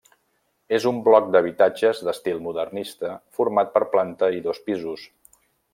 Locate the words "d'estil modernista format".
2.07-3.73